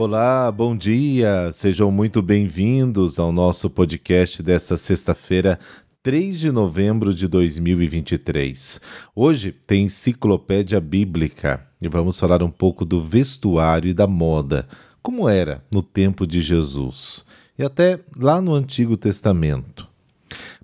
Olá, 0.00 0.52
bom 0.52 0.76
dia. 0.76 1.50
Sejam 1.52 1.90
muito 1.90 2.22
bem-vindos 2.22 3.18
ao 3.18 3.32
nosso 3.32 3.68
podcast 3.68 4.40
desta 4.44 4.76
sexta-feira, 4.76 5.58
3 6.04 6.38
de 6.38 6.52
novembro 6.52 7.12
de 7.12 7.26
2023. 7.26 8.80
Hoje 9.12 9.50
tem 9.50 9.86
enciclopédia 9.86 10.80
bíblica 10.80 11.66
e 11.82 11.88
vamos 11.88 12.16
falar 12.16 12.44
um 12.44 12.50
pouco 12.50 12.84
do 12.84 13.02
vestuário 13.02 13.90
e 13.90 13.92
da 13.92 14.06
moda, 14.06 14.68
como 15.02 15.28
era 15.28 15.64
no 15.68 15.82
tempo 15.82 16.28
de 16.28 16.42
Jesus 16.42 17.24
e 17.58 17.64
até 17.64 17.98
lá 18.16 18.40
no 18.40 18.54
Antigo 18.54 18.96
Testamento. 18.96 19.88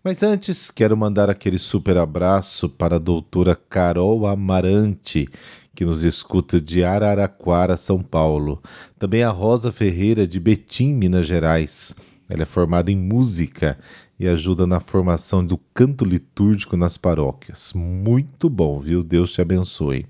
Mas 0.05 0.23
antes, 0.23 0.71
quero 0.71 0.97
mandar 0.97 1.29
aquele 1.29 1.59
super 1.59 1.97
abraço 1.97 2.69
para 2.69 2.97
a 2.97 3.01
doutora 3.01 3.57
Carol 3.57 4.29
Amarante, 4.29 5.27
que 5.75 5.85
nos 5.85 6.05
escuta 6.05 6.61
de 6.61 6.85
Araraquara, 6.85 7.77
São 7.77 8.03
Paulo. 8.03 8.63
Também 8.99 9.23
a 9.23 9.31
Rosa 9.31 9.73
Ferreira, 9.73 10.27
de 10.27 10.39
Betim, 10.39 10.95
Minas 10.95 11.27
Gerais. 11.27 11.95
Ela 12.29 12.43
é 12.43 12.47
formada 12.47 12.91
em 12.91 12.97
música 12.97 13.79
e 14.19 14.29
ajuda 14.29 14.67
na 14.67 14.81
formação 14.81 15.45
do 15.45 15.59
canto 15.75 16.05
litúrgico 16.05 16.77
nas 16.77 16.97
paróquias. 16.97 17.73
Muito 17.75 18.49
bom, 18.49 18.81
viu? 18.81 19.03
Deus 19.03 19.33
te 19.33 19.41
abençoe. 19.41 20.07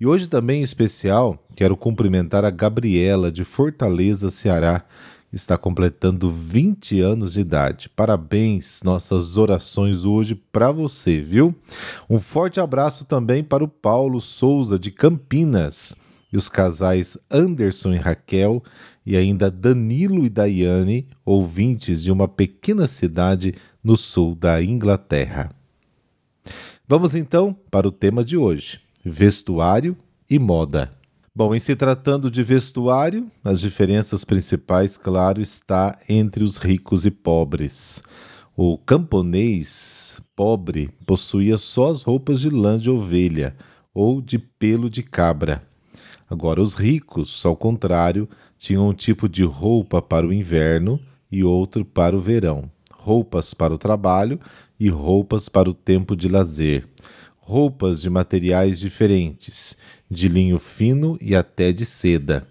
E 0.00 0.06
hoje 0.06 0.26
também, 0.26 0.60
em 0.60 0.64
especial, 0.64 1.38
quero 1.54 1.76
cumprimentar 1.76 2.44
a 2.44 2.50
Gabriela, 2.50 3.30
de 3.30 3.44
Fortaleza, 3.44 4.30
Ceará 4.30 4.84
está 5.34 5.58
completando 5.58 6.30
20 6.30 7.00
anos 7.00 7.32
de 7.32 7.40
idade. 7.40 7.88
Parabéns, 7.88 8.82
nossas 8.84 9.36
orações 9.36 10.04
hoje 10.04 10.34
para 10.34 10.70
você, 10.70 11.20
viu? 11.20 11.54
Um 12.08 12.20
forte 12.20 12.60
abraço 12.60 13.04
também 13.04 13.42
para 13.42 13.64
o 13.64 13.68
Paulo 13.68 14.20
Souza 14.20 14.78
de 14.78 14.90
Campinas 14.90 15.94
e 16.32 16.36
os 16.36 16.48
casais 16.48 17.18
Anderson 17.30 17.92
e 17.92 17.96
Raquel 17.96 18.62
e 19.04 19.16
ainda 19.16 19.50
Danilo 19.50 20.24
e 20.24 20.28
Daiane, 20.28 21.08
ouvintes 21.24 22.02
de 22.02 22.12
uma 22.12 22.28
pequena 22.28 22.86
cidade 22.86 23.54
no 23.82 23.96
sul 23.96 24.34
da 24.34 24.62
Inglaterra. 24.62 25.50
Vamos 26.86 27.14
então 27.14 27.56
para 27.70 27.88
o 27.88 27.92
tema 27.92 28.24
de 28.24 28.36
hoje: 28.36 28.80
vestuário 29.04 29.96
e 30.30 30.38
moda. 30.38 30.92
Bom, 31.36 31.52
em 31.52 31.58
se 31.58 31.74
tratando 31.74 32.30
de 32.30 32.44
vestuário, 32.44 33.28
as 33.42 33.58
diferenças 33.58 34.24
principais, 34.24 34.96
claro, 34.96 35.42
está 35.42 35.98
entre 36.08 36.44
os 36.44 36.58
ricos 36.58 37.04
e 37.04 37.10
pobres. 37.10 38.00
O 38.56 38.78
camponês 38.78 40.22
pobre 40.36 40.90
possuía 41.04 41.58
só 41.58 41.90
as 41.90 42.04
roupas 42.04 42.38
de 42.38 42.48
lã 42.48 42.78
de 42.78 42.88
ovelha 42.88 43.56
ou 43.92 44.22
de 44.22 44.38
pelo 44.38 44.88
de 44.88 45.02
cabra. 45.02 45.66
Agora, 46.30 46.62
os 46.62 46.74
ricos, 46.74 47.44
ao 47.44 47.56
contrário, 47.56 48.28
tinham 48.56 48.88
um 48.88 48.94
tipo 48.94 49.28
de 49.28 49.42
roupa 49.42 50.00
para 50.00 50.24
o 50.24 50.32
inverno 50.32 51.00
e 51.32 51.42
outro 51.42 51.84
para 51.84 52.16
o 52.16 52.20
verão, 52.20 52.70
roupas 52.92 53.52
para 53.52 53.74
o 53.74 53.78
trabalho 53.78 54.38
e 54.78 54.88
roupas 54.88 55.48
para 55.48 55.68
o 55.68 55.74
tempo 55.74 56.14
de 56.14 56.28
lazer 56.28 56.88
roupas 57.44 58.00
de 58.00 58.08
materiais 58.08 58.80
diferentes, 58.80 59.76
de 60.10 60.28
linho 60.28 60.58
fino 60.58 61.18
e 61.20 61.36
até 61.36 61.72
de 61.72 61.84
seda. 61.84 62.46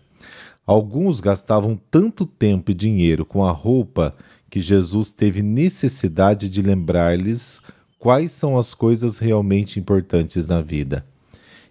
Alguns 0.66 1.20
gastavam 1.20 1.80
tanto 1.90 2.26
tempo 2.26 2.72
e 2.72 2.74
dinheiro 2.76 3.26
com 3.26 3.44
a 3.44 3.52
roupa 3.52 4.16
que 4.50 4.62
Jesus 4.62 5.12
teve 5.12 5.42
necessidade 5.42 6.48
de 6.48 6.62
lembrar-lhes 6.62 7.60
quais 7.98 8.32
são 8.32 8.58
as 8.58 8.74
coisas 8.74 9.18
realmente 9.18 9.80
importantes 9.80 10.48
na 10.48 10.62
vida. 10.62 11.04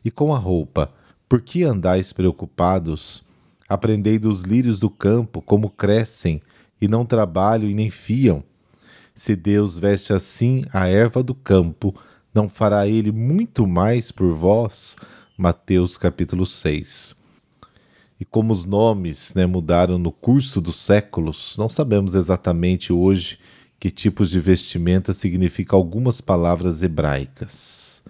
E 0.05 0.11
com 0.11 0.35
a 0.35 0.39
roupa, 0.39 0.93
por 1.29 1.41
que 1.41 1.63
andais 1.63 2.13
preocupados? 2.13 3.23
Aprendei 3.69 4.19
dos 4.19 4.43
lírios 4.43 4.81
do 4.81 4.91
campo 4.91 5.41
como 5.41 5.71
crescem, 5.71 6.43
e 6.81 6.89
não 6.89 7.07
trabalham 7.07 7.71
e 7.71 7.75
nem 7.75 7.89
fiam. 7.89 8.43
Se 9.15 9.37
Deus 9.37 9.79
veste 9.79 10.13
assim 10.13 10.65
a 10.73 10.89
erva 10.89 11.23
do 11.23 11.33
campo, 11.33 11.95
não 12.35 12.49
fará 12.49 12.87
ele 12.87 13.13
muito 13.13 13.67
mais 13.67 14.11
por 14.11 14.35
vós? 14.35 14.97
Mateus 15.37 15.97
capítulo 15.97 16.47
6. 16.47 17.15
E 18.19 18.25
como 18.25 18.53
os 18.53 18.65
nomes 18.65 19.35
né, 19.35 19.47
mudaram 19.47 19.99
no 19.99 20.13
curso 20.13 20.61
dos 20.61 20.77
séculos, 20.77 21.57
não 21.59 21.69
sabemos 21.69 22.15
exatamente 22.15 22.93
hoje 22.93 23.39
que 23.81 23.91
tipos 23.91 24.31
de 24.31 24.39
vestimenta 24.39 25.13
significam 25.13 25.77
algumas 25.77 26.21
palavras 26.21 26.83
hebraicas. 26.83 28.03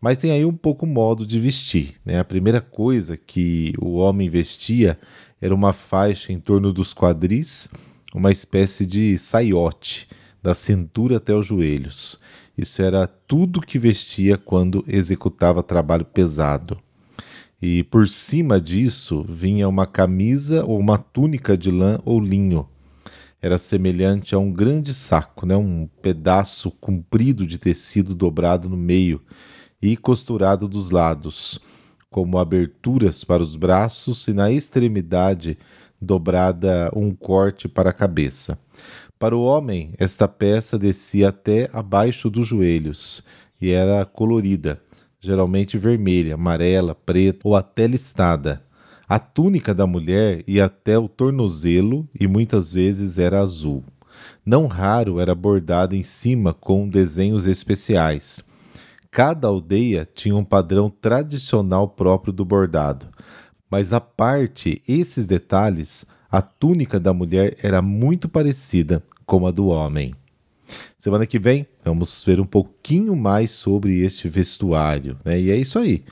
Mas 0.00 0.18
tem 0.18 0.32
aí 0.32 0.44
um 0.44 0.56
pouco 0.56 0.84
modo 0.84 1.24
de 1.24 1.38
vestir. 1.38 1.94
Né? 2.04 2.18
A 2.18 2.24
primeira 2.24 2.60
coisa 2.60 3.16
que 3.16 3.72
o 3.80 3.94
homem 3.98 4.28
vestia 4.28 4.98
era 5.40 5.54
uma 5.54 5.72
faixa 5.72 6.32
em 6.32 6.40
torno 6.40 6.72
dos 6.72 6.92
quadris, 6.92 7.68
uma 8.12 8.32
espécie 8.32 8.84
de 8.84 9.16
saiote, 9.16 10.08
da 10.42 10.54
cintura 10.54 11.18
até 11.18 11.32
os 11.32 11.46
joelhos. 11.46 12.18
Isso 12.56 12.82
era 12.82 13.06
tudo 13.06 13.60
que 13.60 13.78
vestia 13.78 14.36
quando 14.36 14.84
executava 14.86 15.62
trabalho 15.62 16.04
pesado. 16.04 16.78
E 17.60 17.84
por 17.84 18.08
cima 18.08 18.60
disso 18.60 19.24
vinha 19.28 19.68
uma 19.68 19.86
camisa 19.86 20.64
ou 20.64 20.78
uma 20.78 20.98
túnica 20.98 21.56
de 21.56 21.70
lã 21.70 22.00
ou 22.04 22.20
linho. 22.20 22.68
Era 23.40 23.58
semelhante 23.58 24.34
a 24.34 24.38
um 24.38 24.52
grande 24.52 24.92
saco, 24.92 25.46
né? 25.46 25.56
um 25.56 25.88
pedaço 26.00 26.70
comprido 26.70 27.46
de 27.46 27.58
tecido 27.58 28.14
dobrado 28.14 28.68
no 28.68 28.76
meio 28.76 29.20
e 29.80 29.96
costurado 29.96 30.68
dos 30.68 30.90
lados, 30.90 31.58
como 32.10 32.38
aberturas 32.38 33.24
para 33.24 33.42
os 33.42 33.56
braços 33.56 34.28
e 34.28 34.32
na 34.32 34.50
extremidade 34.52 35.58
dobrada 36.00 36.90
um 36.94 37.12
corte 37.12 37.68
para 37.68 37.90
a 37.90 37.92
cabeça. 37.92 38.58
Para 39.22 39.36
o 39.36 39.44
homem, 39.44 39.94
esta 39.98 40.26
peça 40.26 40.76
descia 40.76 41.28
até 41.28 41.70
abaixo 41.72 42.28
dos 42.28 42.48
joelhos 42.48 43.22
e 43.60 43.70
era 43.70 44.04
colorida, 44.04 44.82
geralmente 45.20 45.78
vermelha, 45.78 46.34
amarela, 46.34 46.92
preta 46.92 47.46
ou 47.46 47.54
até 47.54 47.86
listada. 47.86 48.64
A 49.08 49.20
túnica 49.20 49.72
da 49.72 49.86
mulher 49.86 50.42
ia 50.44 50.64
até 50.64 50.98
o 50.98 51.06
tornozelo 51.08 52.08
e 52.18 52.26
muitas 52.26 52.72
vezes 52.72 53.16
era 53.16 53.38
azul. 53.38 53.84
Não 54.44 54.66
raro 54.66 55.20
era 55.20 55.36
bordada 55.36 55.94
em 55.94 56.02
cima 56.02 56.52
com 56.52 56.88
desenhos 56.88 57.46
especiais. 57.46 58.42
Cada 59.08 59.46
aldeia 59.46 60.04
tinha 60.12 60.34
um 60.34 60.44
padrão 60.44 60.90
tradicional 60.90 61.86
próprio 61.86 62.32
do 62.32 62.44
bordado, 62.44 63.06
mas 63.70 63.92
a 63.92 64.00
parte 64.00 64.82
esses 64.88 65.26
detalhes, 65.26 66.04
a 66.32 66.40
túnica 66.40 66.98
da 66.98 67.12
mulher 67.12 67.58
era 67.62 67.82
muito 67.82 68.26
parecida 68.26 69.02
como 69.26 69.46
a 69.46 69.50
do 69.50 69.66
homem. 69.66 70.14
Semana 70.96 71.26
que 71.26 71.38
vem 71.38 71.66
vamos 71.84 72.24
ver 72.24 72.40
um 72.40 72.46
pouquinho 72.46 73.14
mais 73.14 73.50
sobre 73.50 74.00
este 74.00 74.28
vestuário, 74.28 75.18
né? 75.22 75.38
E 75.38 75.50
é 75.50 75.56
isso 75.56 75.78
aí. 75.78 76.02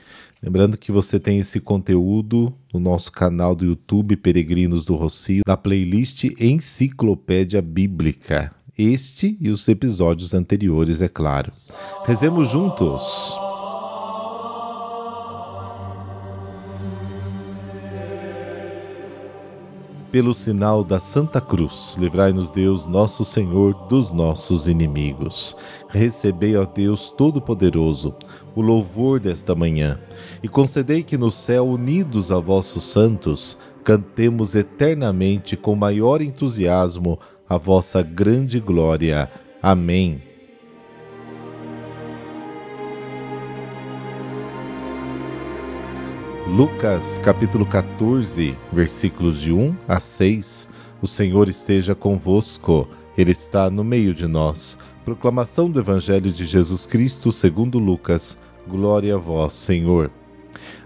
Lembrando 0.43 0.77
que 0.77 0.91
você 0.91 1.19
tem 1.19 1.39
esse 1.39 1.59
conteúdo 1.59 2.53
no 2.71 2.79
nosso 2.79 3.11
canal 3.11 3.55
do 3.55 3.65
YouTube 3.65 4.15
Peregrinos 4.15 4.85
do 4.85 4.95
Rocio, 4.95 5.43
na 5.47 5.57
playlist 5.57 6.25
Enciclopédia 6.39 7.61
Bíblica. 7.61 8.53
Este 8.77 9.37
e 9.39 9.49
os 9.49 9.67
episódios 9.67 10.33
anteriores, 10.33 11.01
é 11.01 11.07
claro. 11.07 11.51
Rezemos 12.05 12.49
juntos. 12.49 13.33
Pelo 20.11 20.33
sinal 20.33 20.83
da 20.83 20.99
Santa 20.99 21.39
Cruz, 21.39 21.95
livrai-nos 21.97 22.51
Deus, 22.51 22.85
nosso 22.85 23.23
Senhor, 23.23 23.73
dos 23.87 24.11
nossos 24.11 24.67
inimigos. 24.67 25.55
Recebei, 25.87 26.57
ó 26.57 26.65
Deus 26.65 27.11
Todo-Poderoso, 27.11 28.13
o 28.53 28.61
louvor 28.61 29.21
desta 29.21 29.55
manhã, 29.55 29.97
e 30.43 30.49
concedei 30.49 31.01
que 31.01 31.17
no 31.17 31.31
céu, 31.31 31.65
unidos 31.65 32.29
a 32.29 32.39
vossos 32.39 32.83
santos, 32.83 33.57
cantemos 33.85 34.53
eternamente 34.53 35.55
com 35.55 35.75
maior 35.75 36.21
entusiasmo 36.21 37.17
a 37.47 37.57
vossa 37.57 38.01
grande 38.01 38.59
glória. 38.59 39.31
Amém. 39.63 40.30
Lucas 46.51 47.17
capítulo 47.23 47.65
14, 47.65 48.57
versículos 48.73 49.39
de 49.39 49.53
1 49.53 49.73
a 49.87 50.01
6. 50.01 50.67
O 51.01 51.07
Senhor 51.07 51.47
esteja 51.47 51.95
convosco, 51.95 52.89
Ele 53.17 53.31
está 53.31 53.69
no 53.69 53.85
meio 53.85 54.13
de 54.13 54.27
nós. 54.27 54.77
Proclamação 55.05 55.71
do 55.71 55.79
Evangelho 55.79 56.29
de 56.29 56.43
Jesus 56.43 56.85
Cristo 56.85 57.31
segundo 57.31 57.79
Lucas. 57.79 58.37
Glória 58.67 59.15
a 59.15 59.17
vós, 59.17 59.53
Senhor. 59.53 60.11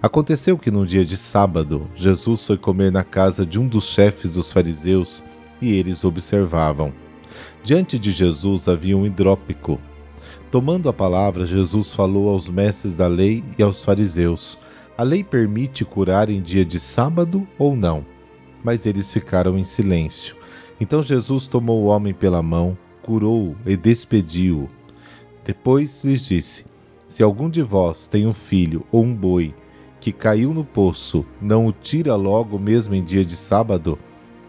Aconteceu 0.03 0.55
que 0.55 0.69
num 0.69 0.85
dia 0.85 1.03
de 1.03 1.17
sábado, 1.17 1.89
Jesus 1.95 2.45
foi 2.45 2.59
comer 2.59 2.91
na 2.91 3.03
casa 3.03 3.43
de 3.43 3.59
um 3.59 3.67
dos 3.67 3.85
chefes 3.85 4.33
dos 4.33 4.51
fariseus 4.51 5.23
e 5.59 5.73
eles 5.73 6.05
observavam. 6.05 6.93
Diante 7.63 7.97
de 7.97 8.11
Jesus 8.11 8.67
havia 8.67 8.95
um 8.95 9.03
hidrópico. 9.03 9.81
Tomando 10.51 10.89
a 10.89 10.93
palavra, 10.93 11.47
Jesus 11.47 11.91
falou 11.91 12.29
aos 12.29 12.47
mestres 12.47 12.95
da 12.95 13.07
lei 13.07 13.43
e 13.57 13.63
aos 13.63 13.83
fariseus: 13.83 14.59
A 14.97 15.03
lei 15.03 15.25
permite 15.25 15.83
curar 15.83 16.29
em 16.29 16.41
dia 16.41 16.63
de 16.63 16.79
sábado 16.79 17.45
ou 17.57 17.75
não? 17.75 18.05
Mas 18.63 18.85
eles 18.85 19.11
ficaram 19.11 19.57
em 19.57 19.63
silêncio. 19.63 20.37
Então 20.79 21.03
Jesus 21.03 21.47
tomou 21.47 21.83
o 21.83 21.87
homem 21.87 22.13
pela 22.13 22.41
mão, 22.41 22.77
curou-o 23.01 23.57
e 23.65 23.75
despediu-o. 23.75 24.69
Depois 25.43 26.01
lhes 26.05 26.25
disse: 26.25 26.65
Se 27.09 27.21
algum 27.21 27.49
de 27.49 27.61
vós 27.61 28.07
tem 28.07 28.25
um 28.25 28.33
filho 28.33 28.85
ou 28.89 29.03
um 29.03 29.13
boi 29.13 29.53
que 29.99 30.13
caiu 30.13 30.53
no 30.53 30.63
poço, 30.63 31.25
não 31.41 31.67
o 31.67 31.73
tira 31.73 32.15
logo 32.15 32.57
mesmo 32.57 32.95
em 32.95 33.03
dia 33.03 33.25
de 33.25 33.35
sábado? 33.35 33.99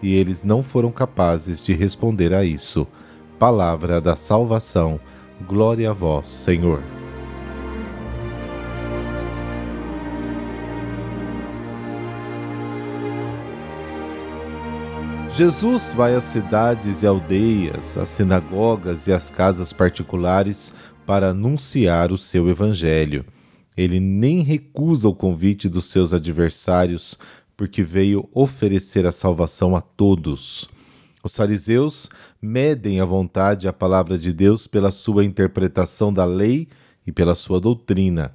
E 0.00 0.14
eles 0.14 0.44
não 0.44 0.62
foram 0.62 0.92
capazes 0.92 1.60
de 1.60 1.72
responder 1.72 2.32
a 2.32 2.44
isso. 2.44 2.86
Palavra 3.36 4.00
da 4.00 4.14
salvação. 4.14 5.00
Glória 5.46 5.90
a 5.90 5.92
vós, 5.92 6.28
Senhor. 6.28 6.82
Jesus 15.36 15.92
vai 15.94 16.14
às 16.14 16.24
cidades 16.24 17.02
e 17.02 17.06
aldeias, 17.06 17.98
às 17.98 18.08
sinagogas 18.08 19.06
e 19.06 19.12
às 19.12 19.28
casas 19.28 19.70
particulares 19.70 20.72
para 21.04 21.28
anunciar 21.28 22.10
o 22.10 22.16
seu 22.16 22.48
evangelho. 22.48 23.22
Ele 23.76 24.00
nem 24.00 24.40
recusa 24.40 25.06
o 25.06 25.14
convite 25.14 25.68
dos 25.68 25.90
seus 25.90 26.14
adversários, 26.14 27.18
porque 27.54 27.82
veio 27.82 28.26
oferecer 28.32 29.04
a 29.04 29.12
salvação 29.12 29.76
a 29.76 29.82
todos. 29.82 30.70
Os 31.22 31.36
fariseus 31.36 32.08
medem 32.40 33.00
à 33.00 33.04
vontade 33.04 33.68
a 33.68 33.74
palavra 33.74 34.16
de 34.16 34.32
Deus 34.32 34.66
pela 34.66 34.90
sua 34.90 35.22
interpretação 35.22 36.10
da 36.10 36.24
lei 36.24 36.66
e 37.06 37.12
pela 37.12 37.34
sua 37.34 37.60
doutrina. 37.60 38.34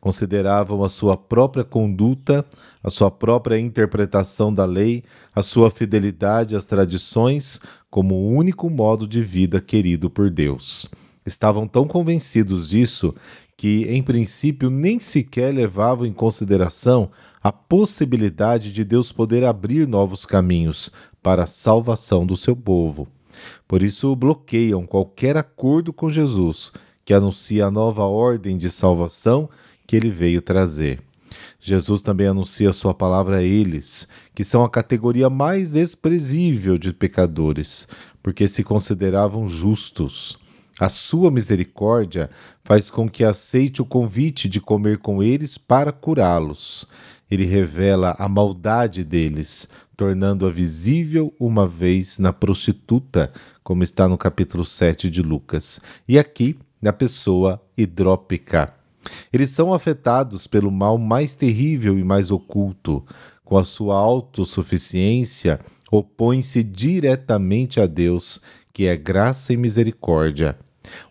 Consideravam 0.00 0.82
a 0.84 0.88
sua 0.88 1.16
própria 1.16 1.64
conduta, 1.64 2.44
a 2.82 2.90
sua 2.90 3.10
própria 3.10 3.58
interpretação 3.58 4.52
da 4.54 4.64
lei, 4.64 5.02
a 5.34 5.42
sua 5.42 5.70
fidelidade 5.70 6.54
às 6.54 6.66
tradições 6.66 7.60
como 7.90 8.14
o 8.14 8.32
único 8.32 8.68
modo 8.68 9.06
de 9.06 9.22
vida 9.22 9.60
querido 9.60 10.10
por 10.10 10.30
Deus. 10.30 10.88
Estavam 11.24 11.66
tão 11.66 11.86
convencidos 11.86 12.68
disso 12.68 13.14
que, 13.56 13.84
em 13.88 14.02
princípio, 14.02 14.68
nem 14.68 14.98
sequer 14.98 15.52
levavam 15.52 16.06
em 16.06 16.12
consideração 16.12 17.10
a 17.42 17.50
possibilidade 17.50 18.70
de 18.70 18.84
Deus 18.84 19.10
poder 19.10 19.44
abrir 19.44 19.88
novos 19.88 20.26
caminhos 20.26 20.90
para 21.22 21.44
a 21.44 21.46
salvação 21.46 22.26
do 22.26 22.36
seu 22.36 22.54
povo. 22.54 23.08
Por 23.66 23.82
isso, 23.82 24.14
bloqueiam 24.14 24.86
qualquer 24.86 25.36
acordo 25.36 25.92
com 25.92 26.10
Jesus, 26.10 26.72
que 27.06 27.14
anuncia 27.14 27.66
a 27.66 27.70
nova 27.70 28.02
ordem 28.02 28.58
de 28.58 28.68
salvação 28.68 29.48
que 29.86 29.94
ele 29.94 30.10
veio 30.10 30.42
trazer. 30.42 30.98
Jesus 31.60 32.02
também 32.02 32.26
anuncia 32.26 32.72
sua 32.72 32.92
palavra 32.92 33.38
a 33.38 33.42
eles, 33.42 34.08
que 34.34 34.42
são 34.42 34.64
a 34.64 34.68
categoria 34.68 35.30
mais 35.30 35.70
desprezível 35.70 36.76
de 36.76 36.92
pecadores, 36.92 37.86
porque 38.22 38.48
se 38.48 38.64
consideravam 38.64 39.48
justos. 39.48 40.36
A 40.80 40.88
sua 40.88 41.30
misericórdia 41.30 42.28
faz 42.64 42.90
com 42.90 43.08
que 43.08 43.22
aceite 43.22 43.80
o 43.80 43.86
convite 43.86 44.48
de 44.48 44.60
comer 44.60 44.98
com 44.98 45.22
eles 45.22 45.56
para 45.56 45.92
curá-los. 45.92 46.86
Ele 47.30 47.44
revela 47.44 48.16
a 48.18 48.28
maldade 48.28 49.04
deles, 49.04 49.68
tornando-a 49.96 50.50
visível 50.50 51.32
uma 51.38 51.68
vez 51.68 52.18
na 52.18 52.32
prostituta, 52.32 53.32
como 53.62 53.84
está 53.84 54.08
no 54.08 54.18
capítulo 54.18 54.64
7 54.64 55.08
de 55.08 55.22
Lucas, 55.22 55.80
e 56.06 56.18
aqui 56.18 56.56
na 56.80 56.92
pessoa 56.92 57.60
hidrópica. 57.76 58.74
Eles 59.32 59.50
são 59.50 59.72
afetados 59.72 60.46
pelo 60.46 60.70
mal 60.70 60.98
mais 60.98 61.34
terrível 61.34 61.98
e 61.98 62.04
mais 62.04 62.30
oculto. 62.30 63.04
Com 63.44 63.56
a 63.56 63.64
sua 63.64 63.96
autossuficiência, 63.96 65.60
opõem-se 65.90 66.62
diretamente 66.62 67.80
a 67.80 67.86
Deus, 67.86 68.40
que 68.72 68.86
é 68.86 68.96
graça 68.96 69.52
e 69.52 69.56
misericórdia. 69.56 70.58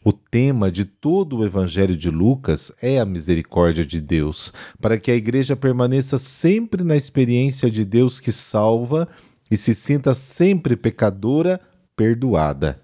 O 0.03 0.11
tema 0.13 0.71
de 0.71 0.85
todo 0.85 1.37
o 1.37 1.45
Evangelho 1.45 1.95
de 1.95 2.09
Lucas 2.09 2.71
é 2.81 2.99
a 2.99 3.05
misericórdia 3.05 3.85
de 3.85 3.99
Deus, 3.99 4.53
para 4.79 4.97
que 4.97 5.11
a 5.11 5.15
igreja 5.15 5.55
permaneça 5.55 6.17
sempre 6.17 6.83
na 6.83 6.95
experiência 6.95 7.69
de 7.69 7.83
Deus 7.83 8.19
que 8.19 8.31
salva 8.31 9.07
e 9.49 9.57
se 9.57 9.75
sinta 9.75 10.13
sempre 10.15 10.75
pecadora, 10.75 11.59
perdoada. 11.95 12.81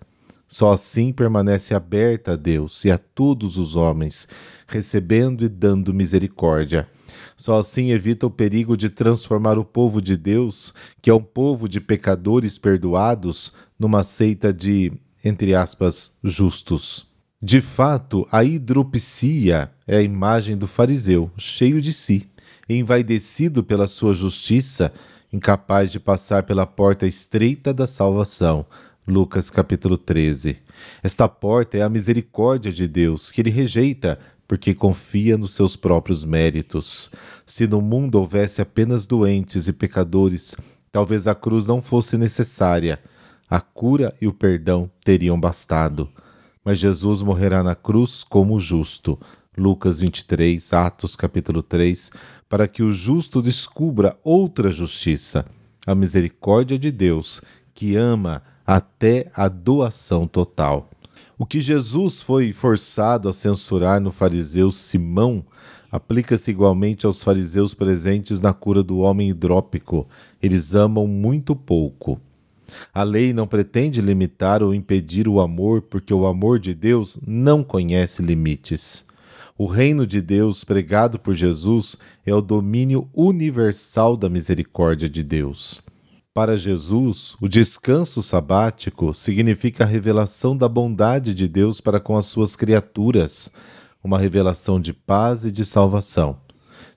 Só 0.51 0.73
assim 0.73 1.13
permanece 1.13 1.73
aberta 1.73 2.33
a 2.33 2.35
Deus 2.35 2.83
e 2.83 2.91
a 2.91 2.97
todos 2.97 3.57
os 3.57 3.77
homens, 3.77 4.27
recebendo 4.67 5.45
e 5.45 5.47
dando 5.47 5.93
misericórdia. 5.93 6.89
Só 7.37 7.57
assim 7.57 7.91
evita 7.91 8.27
o 8.27 8.29
perigo 8.29 8.75
de 8.75 8.89
transformar 8.89 9.57
o 9.57 9.63
povo 9.63 10.01
de 10.01 10.17
Deus, 10.17 10.73
que 11.01 11.09
é 11.09 11.13
um 11.13 11.23
povo 11.23 11.69
de 11.69 11.79
pecadores 11.79 12.57
perdoados, 12.57 13.53
numa 13.79 14.03
seita 14.03 14.51
de 14.51 14.91
entre 15.23 15.55
aspas, 15.55 16.11
justos. 16.21 17.07
De 17.41 17.61
fato, 17.61 18.27
a 18.29 18.43
hidropsia 18.43 19.71
é 19.87 19.97
a 19.97 20.01
imagem 20.01 20.57
do 20.57 20.67
fariseu, 20.67 21.31
cheio 21.37 21.81
de 21.81 21.93
si, 21.93 22.27
envaidecido 22.67 23.63
pela 23.63 23.87
sua 23.87 24.13
justiça, 24.13 24.91
incapaz 25.31 25.91
de 25.91 25.99
passar 25.99 26.43
pela 26.43 26.67
porta 26.67 27.07
estreita 27.07 27.73
da 27.73 27.87
salvação. 27.87 28.65
Lucas 29.07 29.49
capítulo 29.49 29.97
13. 29.97 30.57
Esta 31.01 31.27
porta 31.27 31.77
é 31.77 31.81
a 31.81 31.89
misericórdia 31.89 32.71
de 32.71 32.87
Deus, 32.87 33.31
que 33.31 33.41
ele 33.41 33.49
rejeita 33.49 34.19
porque 34.47 34.75
confia 34.75 35.37
nos 35.37 35.53
seus 35.53 35.75
próprios 35.75 36.23
méritos. 36.23 37.09
Se 37.45 37.65
no 37.67 37.81
mundo 37.81 38.15
houvesse 38.15 38.61
apenas 38.61 39.05
doentes 39.05 39.67
e 39.67 39.73
pecadores, 39.73 40.55
talvez 40.91 41.25
a 41.25 41.33
cruz 41.33 41.65
não 41.65 41.81
fosse 41.81 42.17
necessária 42.17 42.99
a 43.49 43.59
cura 43.59 44.15
e 44.21 44.27
o 44.27 44.33
perdão 44.33 44.89
teriam 45.03 45.37
bastado. 45.37 46.09
Mas 46.63 46.79
Jesus 46.79 47.21
morrerá 47.21 47.63
na 47.63 47.75
cruz 47.75 48.23
como 48.23 48.59
justo. 48.59 49.19
Lucas 49.57 49.99
23, 49.99 50.71
Atos 50.71 51.17
capítulo 51.17 51.61
3, 51.61 52.11
para 52.47 52.67
que 52.67 52.81
o 52.81 52.91
justo 52.91 53.41
descubra 53.41 54.17
outra 54.23 54.71
justiça, 54.71 55.45
a 55.85 55.93
misericórdia 55.93 56.79
de 56.79 56.91
Deus, 56.91 57.41
que 57.73 57.97
ama 57.97 58.41
até 58.75 59.29
a 59.35 59.49
doação 59.49 60.25
total. 60.25 60.89
O 61.37 61.45
que 61.45 61.59
Jesus 61.59 62.21
foi 62.21 62.53
forçado 62.53 63.27
a 63.27 63.33
censurar 63.33 63.99
no 63.99 64.13
fariseu 64.13 64.71
Simão 64.71 65.43
aplica-se 65.91 66.51
igualmente 66.51 67.05
aos 67.05 67.21
fariseus 67.21 67.73
presentes 67.73 68.39
na 68.39 68.53
cura 68.53 68.81
do 68.81 68.99
homem 68.99 69.29
hidrópico. 69.29 70.07
Eles 70.41 70.73
amam 70.73 71.05
muito 71.05 71.53
pouco. 71.53 72.17
A 72.93 73.03
lei 73.03 73.33
não 73.33 73.45
pretende 73.45 73.99
limitar 73.99 74.63
ou 74.63 74.73
impedir 74.73 75.27
o 75.27 75.41
amor, 75.41 75.81
porque 75.81 76.13
o 76.13 76.25
amor 76.25 76.57
de 76.57 76.73
Deus 76.73 77.19
não 77.27 77.65
conhece 77.65 78.21
limites. 78.21 79.03
O 79.57 79.65
reino 79.65 80.07
de 80.07 80.21
Deus 80.21 80.63
pregado 80.63 81.19
por 81.19 81.35
Jesus 81.35 81.97
é 82.25 82.33
o 82.33 82.41
domínio 82.41 83.09
universal 83.13 84.15
da 84.15 84.29
misericórdia 84.29 85.09
de 85.09 85.21
Deus. 85.23 85.83
Para 86.33 86.57
Jesus, 86.57 87.35
o 87.41 87.49
descanso 87.49 88.23
sabático 88.23 89.13
significa 89.13 89.83
a 89.83 89.87
revelação 89.87 90.55
da 90.55 90.69
bondade 90.69 91.33
de 91.33 91.45
Deus 91.45 91.81
para 91.81 91.99
com 91.99 92.15
as 92.15 92.25
suas 92.25 92.55
criaturas, 92.55 93.49
uma 94.01 94.17
revelação 94.17 94.79
de 94.79 94.93
paz 94.93 95.43
e 95.43 95.51
de 95.51 95.65
salvação. 95.65 96.37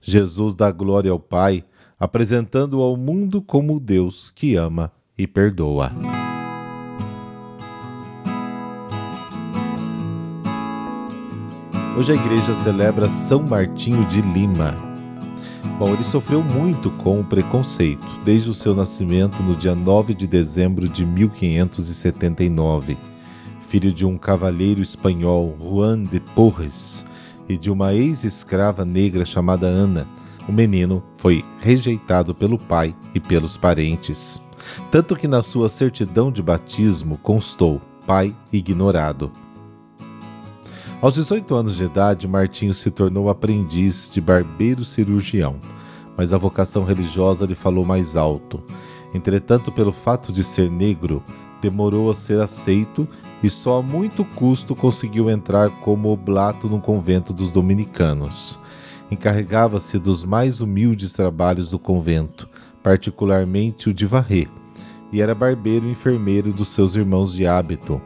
Jesus 0.00 0.54
dá 0.54 0.70
glória 0.70 1.10
ao 1.10 1.18
Pai, 1.18 1.64
apresentando-o 1.98 2.80
ao 2.80 2.96
mundo 2.96 3.42
como 3.42 3.80
Deus 3.80 4.30
que 4.30 4.54
ama 4.54 4.92
e 5.18 5.26
perdoa. 5.26 5.90
Hoje 11.98 12.12
a 12.12 12.14
igreja 12.14 12.54
celebra 12.54 13.08
São 13.08 13.42
Martinho 13.42 14.06
de 14.06 14.20
Lima. 14.20 14.93
Bom, 15.78 15.92
ele 15.92 16.04
sofreu 16.04 16.42
muito 16.42 16.90
com 16.90 17.20
o 17.20 17.24
preconceito 17.24 18.04
desde 18.24 18.48
o 18.48 18.54
seu 18.54 18.74
nascimento 18.74 19.42
no 19.42 19.56
dia 19.56 19.74
9 19.74 20.14
de 20.14 20.26
dezembro 20.26 20.88
de 20.88 21.04
1579. 21.04 22.96
Filho 23.68 23.92
de 23.92 24.06
um 24.06 24.16
cavalheiro 24.16 24.80
espanhol, 24.80 25.56
Juan 25.58 26.04
de 26.04 26.20
Porres, 26.20 27.04
e 27.48 27.58
de 27.58 27.70
uma 27.70 27.92
ex-escrava 27.92 28.84
negra 28.84 29.26
chamada 29.26 29.66
Ana, 29.66 30.06
o 30.48 30.52
menino 30.52 31.02
foi 31.16 31.44
rejeitado 31.60 32.34
pelo 32.34 32.58
pai 32.58 32.94
e 33.14 33.20
pelos 33.20 33.56
parentes, 33.56 34.40
tanto 34.90 35.16
que 35.16 35.26
na 35.26 35.42
sua 35.42 35.68
certidão 35.68 36.30
de 36.30 36.42
batismo 36.42 37.18
constou 37.18 37.80
pai 38.06 38.34
ignorado. 38.52 39.43
Aos 41.04 41.16
18 41.16 41.54
anos 41.54 41.76
de 41.76 41.84
idade, 41.84 42.26
Martinho 42.26 42.72
se 42.72 42.90
tornou 42.90 43.28
aprendiz 43.28 44.08
de 44.10 44.22
barbeiro 44.22 44.86
cirurgião, 44.86 45.60
mas 46.16 46.32
a 46.32 46.38
vocação 46.38 46.82
religiosa 46.82 47.44
lhe 47.44 47.54
falou 47.54 47.84
mais 47.84 48.16
alto. 48.16 48.62
Entretanto, 49.12 49.70
pelo 49.70 49.92
fato 49.92 50.32
de 50.32 50.42
ser 50.42 50.70
negro, 50.70 51.22
demorou 51.60 52.08
a 52.08 52.14
ser 52.14 52.40
aceito 52.40 53.06
e 53.42 53.50
só 53.50 53.80
a 53.80 53.82
muito 53.82 54.24
custo 54.24 54.74
conseguiu 54.74 55.28
entrar 55.28 55.68
como 55.82 56.08
oblato 56.08 56.70
no 56.70 56.80
convento 56.80 57.34
dos 57.34 57.50
dominicanos. 57.50 58.58
Encarregava-se 59.10 59.98
dos 59.98 60.24
mais 60.24 60.62
humildes 60.62 61.12
trabalhos 61.12 61.72
do 61.72 61.78
convento, 61.78 62.48
particularmente 62.82 63.90
o 63.90 63.92
de 63.92 64.06
varrer, 64.06 64.48
e 65.12 65.20
era 65.20 65.34
barbeiro 65.34 65.86
e 65.86 65.90
enfermeiro 65.90 66.50
dos 66.50 66.68
seus 66.68 66.96
irmãos 66.96 67.34
de 67.34 67.46
hábito. 67.46 68.00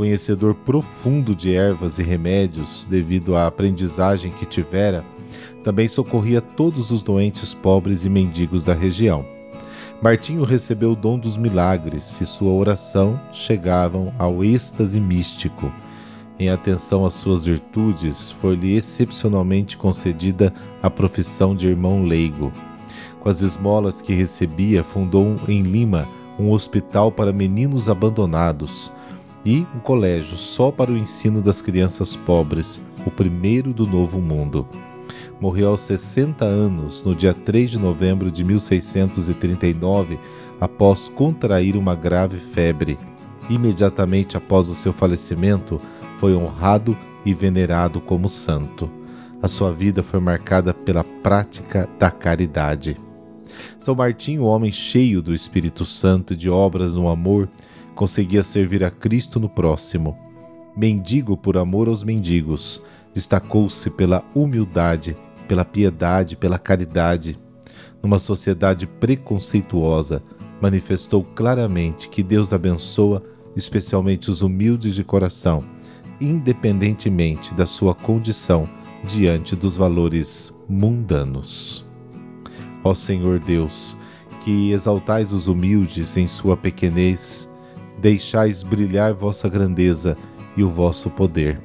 Conhecedor 0.00 0.54
profundo 0.54 1.34
de 1.34 1.54
ervas 1.54 1.98
e 1.98 2.02
remédios, 2.02 2.86
devido 2.88 3.36
à 3.36 3.46
aprendizagem 3.46 4.32
que 4.32 4.46
tivera, 4.46 5.04
também 5.62 5.86
socorria 5.88 6.40
todos 6.40 6.90
os 6.90 7.02
doentes 7.02 7.52
pobres 7.52 8.06
e 8.06 8.08
mendigos 8.08 8.64
da 8.64 8.72
região. 8.72 9.26
Martinho 10.02 10.42
recebeu 10.42 10.92
o 10.92 10.96
dom 10.96 11.18
dos 11.18 11.36
milagres 11.36 12.18
e 12.18 12.24
sua 12.24 12.50
oração 12.50 13.20
chegavam 13.30 14.10
ao 14.18 14.42
êxtase 14.42 14.98
místico. 14.98 15.70
Em 16.38 16.48
atenção 16.48 17.04
às 17.04 17.12
suas 17.12 17.44
virtudes, 17.44 18.30
foi-lhe 18.30 18.74
excepcionalmente 18.74 19.76
concedida 19.76 20.50
a 20.82 20.88
profissão 20.88 21.54
de 21.54 21.66
irmão 21.66 22.04
leigo. 22.04 22.50
Com 23.20 23.28
as 23.28 23.42
esmolas 23.42 24.00
que 24.00 24.14
recebia, 24.14 24.82
fundou 24.82 25.36
em 25.46 25.60
Lima 25.60 26.08
um 26.38 26.52
hospital 26.52 27.12
para 27.12 27.34
meninos 27.34 27.86
abandonados 27.86 28.90
e 29.44 29.66
um 29.74 29.80
colégio 29.80 30.36
só 30.36 30.70
para 30.70 30.90
o 30.90 30.96
ensino 30.96 31.40
das 31.40 31.62
crianças 31.62 32.14
pobres, 32.14 32.82
o 33.06 33.10
primeiro 33.10 33.72
do 33.72 33.86
Novo 33.86 34.20
Mundo 34.20 34.66
morreu 35.40 35.70
aos 35.70 35.80
60 35.80 36.44
anos 36.44 37.04
no 37.04 37.14
dia 37.14 37.32
3 37.32 37.70
de 37.70 37.78
novembro 37.78 38.30
de 38.30 38.44
1639, 38.44 40.18
após 40.60 41.08
contrair 41.08 41.76
uma 41.76 41.94
grave 41.94 42.36
febre. 42.36 42.98
Imediatamente 43.48 44.36
após 44.36 44.68
o 44.68 44.74
seu 44.74 44.92
falecimento, 44.92 45.80
foi 46.18 46.34
honrado 46.34 46.96
e 47.24 47.32
venerado 47.32 48.00
como 48.00 48.28
santo. 48.28 48.90
A 49.42 49.48
sua 49.48 49.72
vida 49.72 50.02
foi 50.02 50.20
marcada 50.20 50.74
pela 50.74 51.02
prática 51.02 51.88
da 51.98 52.10
caridade. 52.10 52.96
São 53.78 53.94
Martinho, 53.94 54.44
homem 54.44 54.70
cheio 54.70 55.22
do 55.22 55.34
Espírito 55.34 55.86
Santo 55.86 56.34
e 56.34 56.36
de 56.36 56.50
obras 56.50 56.94
no 56.94 57.08
amor, 57.08 57.48
conseguia 58.00 58.42
servir 58.42 58.82
a 58.82 58.90
Cristo 58.90 59.38
no 59.38 59.46
próximo. 59.46 60.16
Mendigo 60.74 61.36
por 61.36 61.58
amor 61.58 61.86
aos 61.86 62.02
mendigos, 62.02 62.82
destacou-se 63.12 63.90
pela 63.90 64.24
humildade 64.34 65.14
pela 65.46 65.66
piedade, 65.66 66.34
pela 66.34 66.58
caridade. 66.58 67.36
Numa 68.02 68.18
sociedade 68.18 68.86
preconceituosa, 68.86 70.22
manifestou 70.62 71.24
claramente 71.24 72.08
que 72.08 72.22
Deus 72.22 72.54
abençoa 72.54 73.22
especialmente 73.54 74.30
os 74.30 74.40
humildes 74.40 74.94
de 74.94 75.04
coração, 75.04 75.62
independentemente 76.20 77.52
da 77.52 77.66
sua 77.66 77.94
condição 77.94 78.66
diante 79.04 79.54
dos 79.54 79.76
valores 79.76 80.54
mundanos. 80.66 81.84
Ó 82.82 82.94
Senhor 82.94 83.40
Deus, 83.40 83.94
que 84.42 84.70
exaltais 84.70 85.34
os 85.34 85.48
humildes 85.48 86.16
em 86.16 86.28
sua 86.28 86.56
pequenez, 86.56 87.49
deixais 88.00 88.62
brilhar 88.62 89.12
vossa 89.14 89.48
grandeza 89.48 90.16
e 90.56 90.62
o 90.62 90.70
vosso 90.70 91.10
poder. 91.10 91.60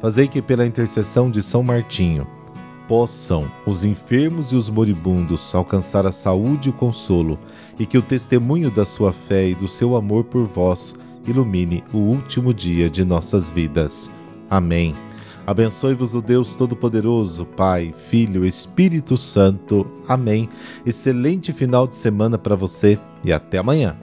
Fazei 0.00 0.26
que, 0.26 0.40
pela 0.40 0.66
intercessão 0.66 1.30
de 1.30 1.42
São 1.42 1.62
Martinho, 1.62 2.26
possam 2.88 3.50
os 3.66 3.84
enfermos 3.84 4.52
e 4.52 4.56
os 4.56 4.68
moribundos 4.68 5.54
alcançar 5.54 6.06
a 6.06 6.12
saúde 6.12 6.68
e 6.68 6.70
o 6.70 6.74
consolo, 6.74 7.38
e 7.78 7.86
que 7.86 7.96
o 7.96 8.02
testemunho 8.02 8.70
da 8.70 8.84
sua 8.84 9.12
fé 9.12 9.48
e 9.48 9.54
do 9.54 9.68
seu 9.68 9.96
amor 9.96 10.24
por 10.24 10.44
vós 10.44 10.94
ilumine 11.26 11.82
o 11.92 11.98
último 11.98 12.52
dia 12.52 12.90
de 12.90 13.04
nossas 13.04 13.48
vidas. 13.48 14.10
Amém. 14.50 14.94
Abençoe-vos 15.46 16.14
o 16.14 16.22
Deus 16.22 16.54
Todo-Poderoso, 16.54 17.44
Pai, 17.44 17.92
Filho, 18.08 18.44
Espírito 18.44 19.16
Santo. 19.16 19.86
Amém. 20.06 20.48
Excelente 20.86 21.52
final 21.52 21.88
de 21.88 21.96
semana 21.96 22.38
para 22.38 22.54
você 22.54 22.98
e 23.24 23.32
até 23.32 23.58
amanhã. 23.58 23.96